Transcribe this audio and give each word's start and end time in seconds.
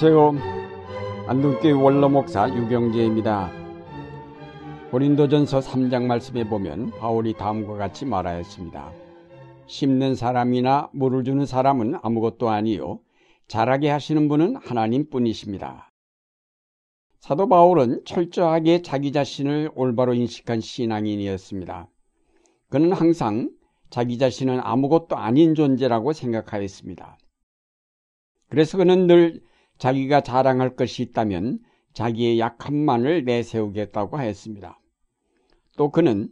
안녕하세요. 0.00 1.26
안동교회 1.26 1.72
원로목사 1.72 2.54
유경재입니다. 2.54 3.50
고린도전서 4.92 5.58
3장 5.58 6.04
말씀에 6.04 6.44
보면 6.44 6.92
바울이 7.00 7.32
다음과 7.32 7.74
같이 7.74 8.04
말하였습니다. 8.04 8.92
심는 9.66 10.14
사람이나 10.14 10.88
물을 10.92 11.24
주는 11.24 11.44
사람은 11.44 11.96
아무것도 12.00 12.48
아니요 12.48 13.00
자라게 13.48 13.90
하시는 13.90 14.28
분은 14.28 14.54
하나님 14.62 15.10
뿐이십니다. 15.10 15.90
사도 17.18 17.48
바울은 17.48 18.02
철저하게 18.04 18.82
자기 18.82 19.10
자신을 19.10 19.72
올바로 19.74 20.14
인식한 20.14 20.60
신앙인이었습니다. 20.60 21.88
그는 22.70 22.92
항상 22.92 23.50
자기 23.90 24.16
자신은 24.16 24.60
아무것도 24.60 25.16
아닌 25.16 25.56
존재라고 25.56 26.12
생각하였습니다. 26.12 27.18
그래서 28.48 28.78
그는 28.78 29.08
늘 29.08 29.47
자기가 29.78 30.20
자랑할 30.22 30.76
것이 30.76 31.02
있다면 31.02 31.60
자기의 31.92 32.38
약함만을 32.38 33.24
내세우겠다고 33.24 34.16
하였습니다. 34.16 34.78
또 35.76 35.90
그는 35.90 36.28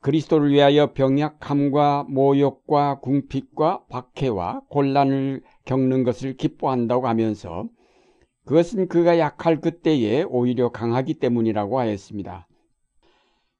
그리스도를 0.00 0.50
위하여 0.50 0.92
병약함과 0.92 2.06
모욕과 2.08 3.00
궁핍과 3.00 3.84
박해와 3.88 4.62
곤란을 4.68 5.42
겪는 5.64 6.02
것을 6.02 6.36
기뻐한다고 6.36 7.06
하면서 7.06 7.68
그것은 8.44 8.88
그가 8.88 9.18
약할 9.18 9.60
그때에 9.60 10.24
오히려 10.24 10.70
강하기 10.70 11.14
때문이라고 11.14 11.78
하였습니다. 11.78 12.48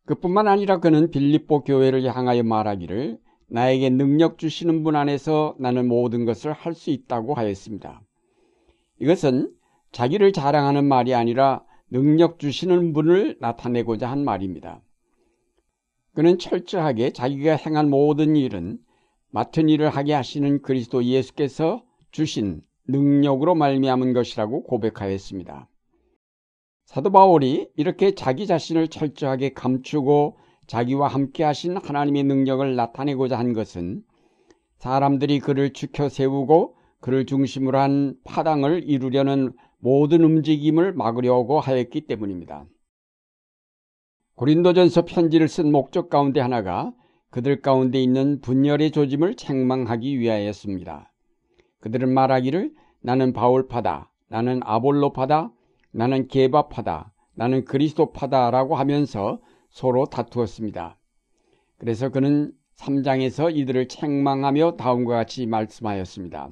그뿐만 0.05 0.49
아니라 0.49 0.81
그는 0.81 1.11
빌립보 1.11 1.63
교회를 1.63 2.05
향하여 2.05 2.43
말하기를 2.43 3.19
나에게 3.49 3.91
능력 3.91 4.39
주시는 4.39 4.83
분 4.83 4.97
안에서 4.97 5.55
나는 5.61 5.87
모든 5.87 6.25
것을 6.25 6.53
할 6.53 6.75
수 6.75 6.91
있다고 6.91 7.35
하였습니다. 7.35 8.03
이것은 9.03 9.53
자기를 9.91 10.33
자랑하는 10.33 10.85
말이 10.85 11.13
아니라 11.13 11.65
능력 11.91 12.39
주시는 12.39 12.93
분을 12.93 13.37
나타내고자 13.41 14.09
한 14.09 14.25
말입니다. 14.25 14.81
그는 16.15 16.39
철저하게 16.39 17.13
자기가 17.13 17.57
행한 17.57 17.91
모든 17.91 18.37
일은 18.37 18.79
맡은 19.31 19.69
일을 19.69 19.91
하게 19.91 20.13
하시는 20.13 20.63
그리스도 20.63 21.03
예수께서 21.03 21.83
주신 22.13 22.63
능력으로 22.87 23.57
말미암은 23.57 24.13
것이라고 24.13 24.63
고백하였습니다. 24.63 25.69
사도 26.85 27.11
바울이 27.11 27.71
이렇게 27.77 28.15
자기 28.15 28.47
자신을 28.47 28.87
철저하게 28.87 29.53
감추고 29.55 30.37
자기와 30.69 31.09
함께 31.09 31.43
하신 31.43 31.77
하나님의 31.77 32.23
능력을 32.23 32.77
나타내고자 32.77 33.37
한 33.37 33.53
것은 33.53 34.05
사람들이 34.79 35.41
그를 35.41 35.73
지켜 35.73 36.09
세우고 36.09 36.77
그를 37.03 37.27
중심으로 37.27 37.79
한 37.79 38.15
파당을 38.25 38.85
이루려는 38.89 39.53
모든 39.81 40.23
움직임을 40.23 40.93
막으려고 40.93 41.59
하였기 41.59 42.03
때문입니다. 42.03 42.65
고린도전서 44.37 45.05
편지를 45.05 45.49
쓴 45.49 45.73
목적 45.73 46.09
가운데 46.09 46.41
하나가 46.41 46.93
그들 47.31 47.61
가운데 47.61 48.01
있는 48.01 48.41
분열의 48.41 48.93
조짐을 48.93 49.35
책망하기 49.35 50.21
위하였습니다. 50.21 51.13
그들은 51.81 52.15
말하기를 52.15 52.73
나는 53.01 53.33
바울파다, 53.33 54.13
나는 54.29 54.61
아볼로파다, 54.63 55.53
나는 55.91 56.29
게바파다, 56.29 57.13
나는 57.35 57.65
그리스도파다라고 57.65 58.77
하면서 58.77 59.41
서로 59.71 60.07
다투었습니다. 60.07 60.97
그래서 61.79 62.11
그는 62.11 62.53
3장에서 62.77 63.55
이들을 63.57 63.89
책망하며 63.89 64.77
다음과 64.77 65.17
같이 65.17 65.47
말씀하였습니다. 65.47 66.51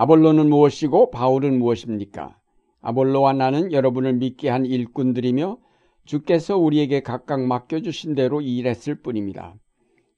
아볼로는 0.00 0.48
무엇이고 0.48 1.10
바울은 1.10 1.58
무엇입니까? 1.58 2.34
아볼로와 2.80 3.34
나는 3.34 3.70
여러분을 3.70 4.14
믿게 4.14 4.48
한 4.48 4.64
일꾼들이며 4.64 5.58
주께서 6.06 6.56
우리에게 6.56 7.00
각각 7.00 7.42
맡겨주신 7.42 8.14
대로 8.14 8.40
일했을 8.40 8.94
뿐입니다. 8.94 9.56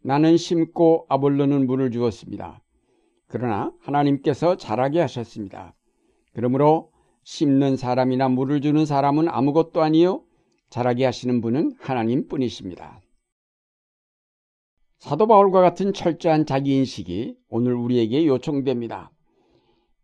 나는 0.05 0.37
심고 0.37 1.07
아볼로는 1.09 1.67
물을 1.67 1.91
주었습니다. 1.91 2.63
그러나 3.27 3.73
하나님께서 3.81 4.57
자라게 4.57 5.01
하셨습니다. 5.01 5.75
그러므로 6.33 6.93
심는 7.25 7.77
사람이나 7.77 8.29
물을 8.29 8.61
주는 8.61 8.87
사람은 8.87 9.29
아무것도 9.29 9.83
아니요 9.83 10.23
자라게 10.71 11.07
하시는 11.07 11.41
분은 11.41 11.73
하나님 11.81 12.29
뿐이십니다. 12.29 13.01
사도 15.01 15.27
바울과 15.27 15.61
같은 15.61 15.93
철저한 15.93 16.47
자기 16.47 16.77
인식이 16.77 17.35
오늘 17.49 17.75
우리에게 17.75 18.29
요청됩니다. 18.29 19.11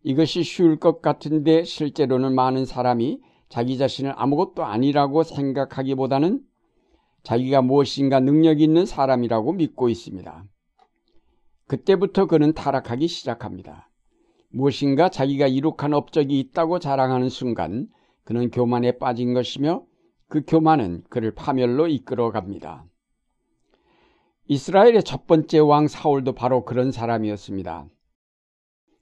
이것이 0.08 0.42
쉬울 0.42 0.78
것 0.78 1.02
같은데 1.02 1.64
실제로는 1.64 2.34
많은 2.34 2.64
사람이 2.64 3.20
자기 3.50 3.76
자신을 3.76 4.14
아무것도 4.16 4.64
아니라고 4.64 5.22
생각하기보다는 5.22 6.40
자기가 7.24 7.60
무엇인가 7.60 8.18
능력 8.18 8.62
있는 8.62 8.86
사람이라고 8.86 9.52
믿고 9.52 9.90
있습니다. 9.90 10.44
그때부터 11.66 12.24
그는 12.24 12.54
타락하기 12.54 13.06
시작합니다. 13.06 13.90
무엇인가 14.48 15.10
자기가 15.10 15.46
이룩한 15.46 15.92
업적이 15.92 16.40
있다고 16.40 16.78
자랑하는 16.78 17.28
순간 17.28 17.86
그는 18.24 18.50
교만에 18.50 18.92
빠진 18.92 19.34
것이며 19.34 19.84
그 20.26 20.40
교만은 20.46 21.04
그를 21.10 21.34
파멸로 21.34 21.86
이끌어 21.86 22.30
갑니다. 22.30 22.86
이스라엘의 24.46 25.02
첫 25.02 25.26
번째 25.26 25.58
왕 25.58 25.86
사울도 25.86 26.32
바로 26.32 26.64
그런 26.64 26.92
사람이었습니다. 26.92 27.88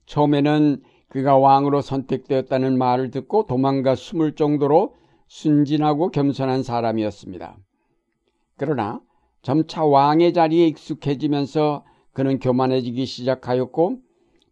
처음에는 0.05 0.81
그가 1.09 1.37
왕으로 1.37 1.81
선택되었다는 1.81 2.77
말을 2.77 3.11
듣고 3.11 3.45
도망가 3.45 3.95
숨을 3.95 4.35
정도로 4.35 4.95
순진하고 5.27 6.09
겸손한 6.09 6.63
사람이었습니다. 6.63 7.57
그러나 8.57 9.01
점차 9.41 9.85
왕의 9.85 10.33
자리에 10.33 10.67
익숙해지면서 10.67 11.85
그는 12.13 12.39
교만해지기 12.39 13.05
시작하였고 13.05 13.99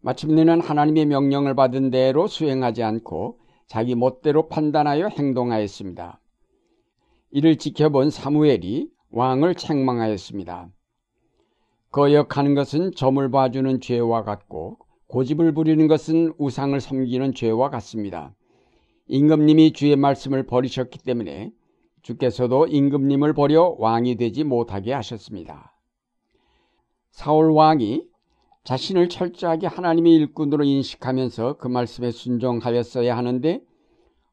마침내는 0.01 0.61
하나님의 0.61 1.07
명령을 1.07 1.55
받은 1.55 1.89
대로 1.89 2.27
수행하지 2.27 2.83
않고 2.83 3.39
자기 3.67 3.95
멋대로 3.95 4.47
판단하여 4.47 5.07
행동하였습니다. 5.07 6.19
이를 7.31 7.57
지켜본 7.57 8.11
사무엘이 8.11 8.89
왕을 9.09 9.55
책망하였습니다. 9.55 10.69
거역하는 11.91 12.53
것은 12.53 12.91
점을 12.95 13.31
봐주는 13.31 13.81
죄와 13.81 14.23
같고 14.23 14.77
고집을 15.07 15.53
부리는 15.53 15.87
것은 15.87 16.33
우상을 16.37 16.79
섬기는 16.79 17.33
죄와 17.33 17.69
같습니다. 17.69 18.35
임금님이 19.07 19.73
주의 19.73 19.95
말씀을 19.95 20.45
버리셨기 20.45 20.99
때문에 20.99 21.51
주께서도 22.01 22.67
임금님을 22.67 23.33
버려 23.33 23.75
왕이 23.77 24.15
되지 24.15 24.43
못하게 24.43 24.93
하셨습니다. 24.93 25.75
사울 27.11 27.51
왕이 27.51 28.07
자신을 28.63 29.09
철저하게 29.09 29.67
하나님의 29.67 30.13
일꾼으로 30.13 30.63
인식하면서 30.63 31.57
그 31.57 31.67
말씀에 31.67 32.11
순종하였어야 32.11 33.15
하는데 33.15 33.61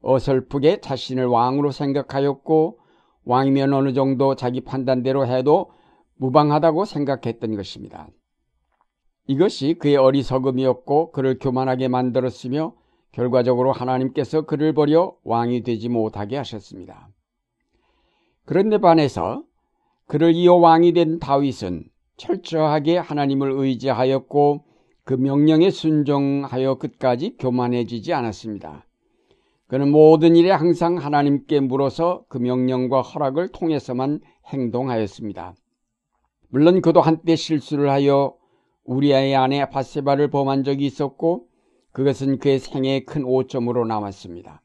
어설프게 0.00 0.80
자신을 0.80 1.26
왕으로 1.26 1.70
생각하였고 1.70 2.78
왕이면 3.24 3.72
어느 3.72 3.92
정도 3.92 4.34
자기 4.34 4.62
판단대로 4.62 5.26
해도 5.26 5.70
무방하다고 6.16 6.86
생각했던 6.86 7.56
것입니다. 7.56 8.08
이것이 9.26 9.74
그의 9.74 9.96
어리석음이었고 9.96 11.12
그를 11.12 11.38
교만하게 11.38 11.88
만들었으며 11.88 12.74
결과적으로 13.12 13.72
하나님께서 13.72 14.42
그를 14.42 14.72
버려 14.72 15.14
왕이 15.24 15.62
되지 15.62 15.88
못하게 15.88 16.36
하셨습니다. 16.38 17.08
그런데 18.44 18.78
반해서 18.78 19.44
그를 20.06 20.34
이어 20.34 20.54
왕이 20.54 20.92
된 20.92 21.19
다윗은 21.19 21.84
철저하게 22.16 22.98
하나님을 22.98 23.52
의지하였고 23.52 24.64
그 25.04 25.14
명령에 25.14 25.70
순종하여 25.70 26.76
끝까지 26.76 27.36
교만해지지 27.38 28.12
않았습니다. 28.12 28.86
그는 29.66 29.90
모든 29.90 30.36
일에 30.36 30.50
항상 30.50 30.98
하나님께 30.98 31.60
물어서 31.60 32.25
그 32.28 32.38
명령과 32.38 33.00
허락을 33.00 33.48
통해서만 33.48 34.20
행동하였습니다. 34.46 35.54
물론 36.50 36.82
그도 36.82 37.00
한때 37.00 37.36
실수를 37.36 37.90
하여 37.90 38.34
우리아의 38.84 39.37
아내 39.37 39.69
바세바를 39.69 40.31
범한 40.31 40.64
적이 40.64 40.87
있었고 40.87 41.46
그것은 41.93 42.38
그의 42.38 42.58
생애의 42.58 43.05
큰 43.05 43.25
오점으로 43.25 43.87
남았습니다. 43.87 44.62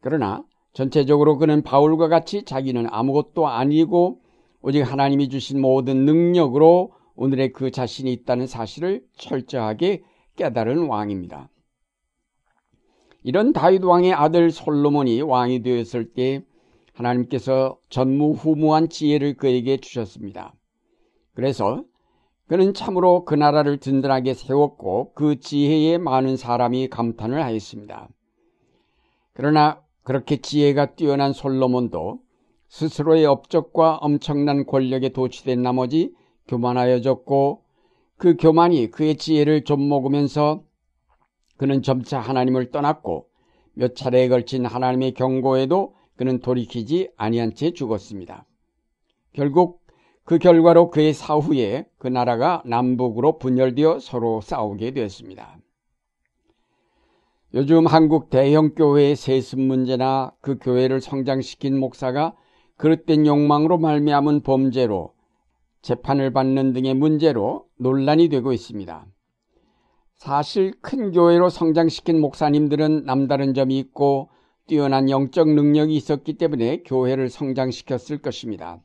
그러나 0.00 0.44
전체적으로 0.72 1.36
그는 1.38 1.62
바울과 1.62 2.08
같이 2.08 2.44
자기는 2.44 2.86
아무것도 2.90 3.46
아니고 3.48 4.20
오직 4.62 4.82
하나님이 4.82 5.28
주신 5.28 5.60
모든 5.60 6.04
능력으로 6.04 6.92
오늘의 7.16 7.52
그 7.52 7.70
자신이 7.70 8.12
있다는 8.12 8.46
사실을 8.46 9.04
철저하게 9.16 10.02
깨달은 10.36 10.86
왕입니다. 10.86 11.50
이런 13.22 13.52
다윗 13.52 13.84
왕의 13.84 14.14
아들 14.14 14.50
솔로몬이 14.50 15.20
왕이 15.20 15.62
되었을 15.62 16.12
때 16.14 16.42
하나님께서 16.94 17.78
전무후무한 17.90 18.88
지혜를 18.88 19.34
그에게 19.34 19.76
주셨습니다. 19.76 20.54
그래서 21.34 21.84
그는 22.50 22.74
참으로 22.74 23.24
그 23.24 23.36
나라를 23.36 23.76
든든하게 23.76 24.34
세웠고 24.34 25.12
그 25.14 25.38
지혜에 25.38 25.98
많은 25.98 26.36
사람이 26.36 26.88
감탄을 26.88 27.40
하였습니다. 27.44 28.08
그러나 29.34 29.80
그렇게 30.02 30.38
지혜가 30.38 30.96
뛰어난 30.96 31.32
솔로몬도 31.32 32.18
스스로의 32.66 33.24
업적과 33.24 33.98
엄청난 33.98 34.66
권력에 34.66 35.10
도취된 35.10 35.62
나머지 35.62 36.12
교만하여졌고 36.48 37.62
그 38.16 38.36
교만이 38.36 38.90
그의 38.90 39.14
지혜를 39.14 39.62
좀 39.62 39.88
먹으면서 39.88 40.64
그는 41.56 41.82
점차 41.82 42.18
하나님을 42.18 42.72
떠났고 42.72 43.28
몇 43.74 43.94
차례에 43.94 44.26
걸친 44.26 44.66
하나님의 44.66 45.14
경고에도 45.14 45.94
그는 46.16 46.40
돌이키지 46.40 47.12
아니한 47.16 47.54
채 47.54 47.70
죽었습니다. 47.70 48.44
결국 49.34 49.79
그 50.30 50.38
결과로 50.38 50.90
그의 50.90 51.12
사후에 51.12 51.86
그 51.98 52.06
나라가 52.06 52.62
남북으로 52.64 53.38
분열되어 53.38 53.98
서로 53.98 54.40
싸우게 54.40 54.92
되었습니다. 54.92 55.58
요즘 57.54 57.88
한국 57.88 58.30
대형 58.30 58.76
교회의 58.76 59.16
세습 59.16 59.58
문제나 59.58 60.30
그 60.40 60.56
교회를 60.60 61.00
성장시킨 61.00 61.76
목사가 61.76 62.36
그릇된 62.76 63.26
욕망으로 63.26 63.78
말미암은 63.78 64.42
범죄로 64.42 65.14
재판을 65.82 66.32
받는 66.32 66.74
등의 66.74 66.94
문제로 66.94 67.66
논란이 67.80 68.28
되고 68.28 68.52
있습니다. 68.52 69.06
사실 70.14 70.74
큰 70.80 71.10
교회로 71.10 71.48
성장시킨 71.48 72.20
목사님들은 72.20 73.04
남다른 73.04 73.52
점이 73.52 73.76
있고 73.80 74.30
뛰어난 74.68 75.10
영적 75.10 75.48
능력이 75.48 75.92
있었기 75.96 76.34
때문에 76.34 76.84
교회를 76.84 77.30
성장시켰을 77.30 78.18
것입니다. 78.22 78.80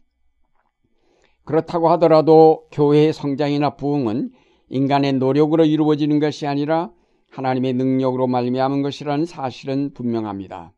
그렇다고 1.46 1.90
하더라도 1.92 2.66
교회의 2.72 3.14
성장이나 3.14 3.76
부흥은 3.76 4.32
인간의 4.70 5.14
노력으로 5.14 5.64
이루어지는 5.66 6.20
것이 6.20 6.48
아니라 6.48 6.92
하나님의 7.32 7.74
능력으로 7.74 8.28
말미암은 8.28 8.82
것이라는 8.82 9.26
사실은 9.26 9.94
분명합니다. 9.94 10.74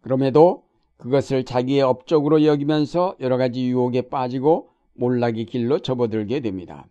그럼에도 0.00 0.64
그것을 0.98 1.44
자기의 1.44 1.82
업적으로 1.82 2.44
여기면서 2.44 3.16
여러 3.20 3.36
가지 3.36 3.66
유혹에 3.66 4.02
빠지고 4.02 4.68
몰락의 4.94 5.46
길로 5.46 5.80
접어들게 5.80 6.40
됩니다. 6.40 6.86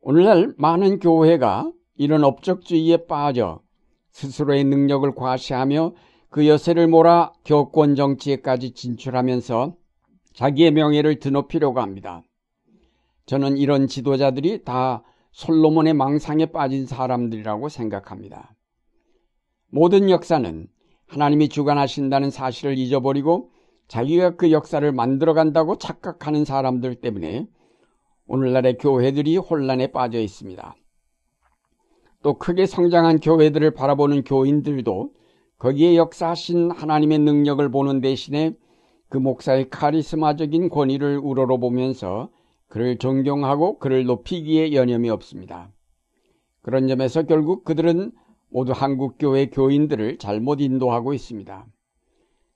오늘날 0.00 0.52
많은 0.58 0.98
교회가 0.98 1.72
이런 1.96 2.24
업적주의에 2.24 3.06
빠져 3.06 3.60
스스로의 4.10 4.64
능력을 4.64 5.14
과시하며 5.14 5.94
그 6.28 6.46
여세를 6.46 6.88
몰아 6.88 7.32
교권 7.44 7.94
정치에까지 7.94 8.72
진출하면서 8.72 9.76
자기의 10.34 10.72
명예를 10.72 11.20
드높이려고 11.20 11.80
합니다. 11.80 12.22
저는 13.26 13.56
이런 13.56 13.86
지도자들이 13.86 14.64
다 14.64 15.02
솔로몬의 15.32 15.94
망상에 15.94 16.46
빠진 16.46 16.86
사람들이라고 16.86 17.68
생각합니다. 17.68 18.54
모든 19.70 20.10
역사는 20.10 20.68
하나님이 21.06 21.48
주관하신다는 21.48 22.30
사실을 22.30 22.78
잊어버리고 22.78 23.50
자기가 23.88 24.36
그 24.36 24.50
역사를 24.52 24.90
만들어간다고 24.92 25.78
착각하는 25.78 26.44
사람들 26.44 26.96
때문에 26.96 27.46
오늘날의 28.26 28.78
교회들이 28.78 29.36
혼란에 29.36 29.88
빠져 29.88 30.20
있습니다. 30.20 30.74
또 32.22 32.38
크게 32.38 32.66
성장한 32.66 33.20
교회들을 33.20 33.72
바라보는 33.72 34.24
교인들도 34.24 35.12
거기에 35.58 35.96
역사하신 35.96 36.70
하나님의 36.70 37.18
능력을 37.18 37.70
보는 37.70 38.00
대신에 38.00 38.54
그 39.14 39.18
목사의 39.18 39.70
카리스마적인 39.70 40.70
권위를 40.70 41.18
우러러보면서 41.18 42.30
그를 42.66 42.98
존경하고 42.98 43.78
그를 43.78 44.06
높이기에 44.06 44.72
여념이 44.72 45.08
없습니다. 45.08 45.70
그런 46.62 46.88
점에서 46.88 47.22
결국 47.22 47.62
그들은 47.62 48.10
모두 48.50 48.72
한국교회 48.72 49.50
교인들을 49.50 50.18
잘못 50.18 50.60
인도하고 50.60 51.14
있습니다. 51.14 51.64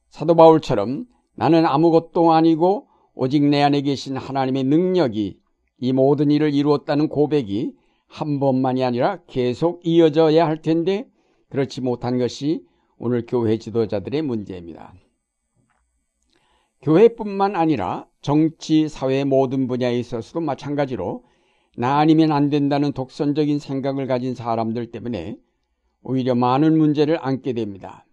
사도 0.09 0.35
바울처럼 0.35 1.07
나는 1.37 1.65
아무것도 1.65 2.33
아니고 2.33 2.89
오직 3.15 3.45
내 3.45 3.63
안에 3.63 3.83
계신 3.83 4.17
하나님의 4.17 4.65
능력이 4.65 5.39
이 5.79 5.93
모든 5.93 6.33
일을 6.33 6.53
이루었다는 6.53 7.07
고백이 7.09 7.77
한 8.09 8.41
번만이 8.41 8.83
아니라 8.83 9.21
계속 9.29 9.81
이어져야 9.85 10.45
할 10.45 10.61
텐데 10.61 11.09
그렇지 11.51 11.83
못한 11.83 12.19
것이 12.19 12.65
오늘 12.99 13.27
교회 13.29 13.59
지도자들의 13.59 14.23
문제입니다. 14.23 14.93
교회뿐만 16.83 17.57
아니라 17.57 18.07
정치, 18.21 18.89
사회 18.89 19.25
모든 19.25 19.67
분야에 19.67 19.99
있어서도 19.99 20.41
마찬가지로 20.41 21.25
나 21.77 21.99
아니면 21.99 22.33
안 22.33 22.51
된다는 22.51 22.93
독선적인 22.93 23.59
생각을 23.59 24.07
가진 24.07 24.35
사람들 24.35 24.91
때문에 24.91 25.39
오히려 26.03 26.35
많은 26.35 26.77
문제를 26.79 27.19
안게 27.21 27.53
됩니다. 27.53 28.07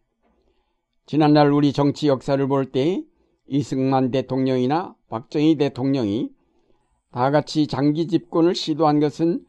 지난날 1.05 1.51
우리 1.51 1.71
정치 1.73 2.07
역사를 2.07 2.45
볼 2.47 2.71
때 2.71 3.03
이승만 3.47 4.09
대통령이나 4.09 4.95
박정희 5.09 5.57
대통령이 5.57 6.31
다 7.11 7.29
같이 7.31 7.67
장기 7.67 8.07
집권을 8.07 8.55
시도한 8.55 8.99
것은 8.99 9.45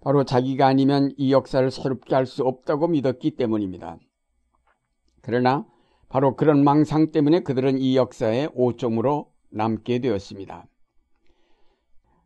바로 0.00 0.24
자기가 0.24 0.66
아니면 0.66 1.12
이 1.16 1.32
역사를 1.32 1.68
새롭게 1.70 2.14
할 2.14 2.26
수 2.26 2.44
없다고 2.44 2.88
믿었기 2.88 3.32
때문입니다. 3.32 3.98
그러나 5.20 5.66
바로 6.10 6.34
그런 6.34 6.64
망상 6.64 7.12
때문에 7.12 7.40
그들은 7.40 7.78
이 7.78 7.96
역사의 7.96 8.50
오점으로 8.54 9.30
남게 9.50 10.00
되었습니다. 10.00 10.66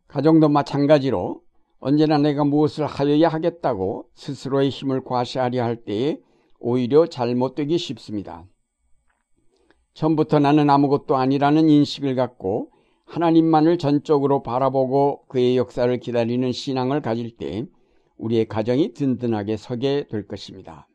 가정도 0.07 0.49
마찬가지로 0.49 1.41
언제나 1.77 2.17
내가 2.17 2.43
무엇을 2.43 2.87
하여야 2.87 3.29
하겠다고 3.29 4.09
스스로의 4.15 4.69
힘을 4.69 5.03
과시하려 5.03 5.63
할 5.63 5.85
때에 5.85 6.19
오히려 6.59 7.05
잘못되기 7.05 7.77
쉽습니다. 7.77 8.45
처음부터 9.93 10.39
나는 10.39 10.71
아무것도 10.71 11.15
아니라는 11.15 11.69
인식을 11.69 12.15
갖고 12.15 12.71
하나님만을 13.05 13.77
전적으로 13.77 14.41
바라보고 14.41 15.27
그의 15.27 15.57
역사를 15.57 15.95
기다리는 15.99 16.51
신앙을 16.51 17.03
가질 17.03 17.37
때 17.37 17.67
우리의 18.17 18.47
가정이 18.47 18.93
든든하게 18.93 19.57
서게 19.57 20.07
될 20.09 20.27
것입니다. 20.27 20.87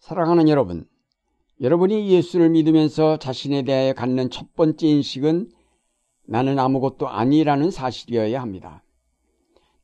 사랑하는 0.00 0.48
여러분, 0.48 0.88
여러분이 1.60 2.08
예수를 2.10 2.48
믿으면서 2.50 3.18
자신에 3.18 3.62
대해 3.62 3.92
갖는 3.92 4.30
첫 4.30 4.54
번째 4.54 4.86
인식은 4.86 5.50
나는 6.24 6.58
아무것도 6.58 7.06
아니라는 7.08 7.70
사실이어야 7.70 8.40
합니다. 8.40 8.82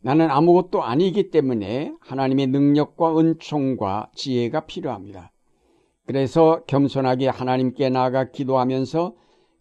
나는 0.00 0.30
아무것도 0.30 0.82
아니기 0.82 1.30
때문에 1.30 1.92
하나님의 2.00 2.46
능력과 2.46 3.18
은총과 3.18 4.10
지혜가 4.14 4.60
필요합니다. 4.60 5.32
그래서 6.06 6.62
겸손하게 6.66 7.28
하나님께 7.28 7.90
나아가 7.90 8.30
기도하면서 8.30 9.14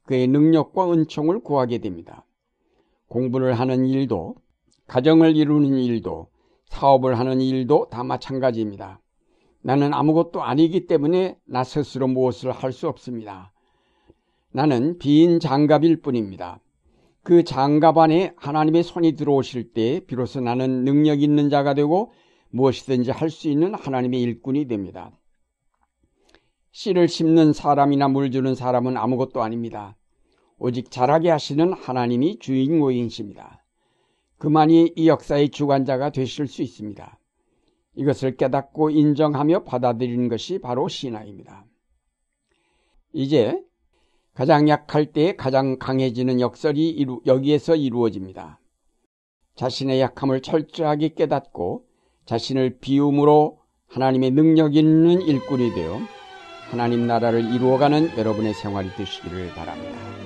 그의 0.04 0.28
능력과 0.28 0.94
은총을 0.94 1.40
구하게 1.42 1.80
됩니다. 1.80 2.24
공부를 3.10 3.56
하는 3.56 3.88
일도, 3.88 4.36
가정을 4.88 5.36
이루는 5.36 5.80
일도, 5.80 6.28
사업을 6.68 7.20
하는 7.20 7.42
일도 7.42 7.88
다 7.90 8.04
마찬가지입니다. 8.04 9.02
나는 9.66 9.96
아무것도 9.96 10.44
아니기 10.44 10.86
때문에 10.86 11.40
나 11.44 11.64
스스로 11.64 12.08
무엇을 12.08 12.52
할 12.52 12.72
수 12.72 12.88
없습니다. 12.88 13.52
나는 14.52 15.00
빈 15.00 15.40
장갑일 15.40 16.04
뿐입니다. 16.04 16.60
그 17.24 17.44
장갑 17.44 17.98
안에 17.98 18.34
하나님의 18.38 18.84
손이 18.84 19.14
들어오실 19.14 19.74
때 19.74 20.02
비로소 20.06 20.40
나는 20.40 20.84
능력 20.86 21.24
있는 21.24 21.50
자가 21.50 21.74
되고 21.74 22.12
무엇이든지 22.52 23.10
할 23.10 23.32
수 23.32 23.50
있는 23.50 23.74
하나님의 23.74 24.22
일꾼이 24.22 24.68
됩니다. 24.68 25.12
씨를 26.72 27.08
심는 27.08 27.52
사람이나 27.52 28.08
물 28.08 28.30
주는 28.30 28.54
사람은 28.54 28.98
아무것도 28.98 29.42
아닙니다. 29.42 29.98
오직 30.60 30.92
자라게 30.92 31.32
하시는 31.32 31.74
하나님이 31.74 32.38
주인공이십니다. 32.38 33.66
그만이 34.38 34.94
이 34.96 35.08
역사의 35.08 35.50
주관자가 35.50 36.12
되실 36.12 36.46
수 36.46 36.62
있습니다. 36.62 37.18
이것을 37.96 38.38
깨닫고 38.38 38.90
인정하며 38.90 39.64
받아들이는 39.64 40.28
것이 40.30 40.60
바로 40.60 40.88
신앙입니다. 40.88 41.66
이제 43.14 43.62
가장 44.34 44.68
약할 44.68 45.14
때 45.14 45.36
가장 45.36 45.80
강해지는 45.80 46.42
역설이 46.42 46.90
이루, 46.90 47.22
여기에서 47.26 47.76
이루어집니다. 47.76 48.60
자신의 49.56 50.02
약함을 50.02 50.42
철저하게 50.42 51.14
깨닫고 51.14 51.86
자신을 52.26 52.80
비움으로 52.80 53.60
하나님의 53.88 54.32
능력 54.32 54.76
있는 54.76 55.22
일꾼이 55.22 55.74
되어 55.74 56.00
하나님 56.70 57.08
나라를 57.08 57.54
이루어가는 57.54 58.18
여러분의 58.18 58.54
생활이 58.54 58.90
되시기를 58.96 59.50
바랍니다. 59.54 60.25